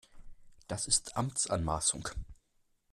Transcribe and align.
Das 0.67 0.87
ist 0.87 1.15
Amtsanmaßung! 1.15 2.09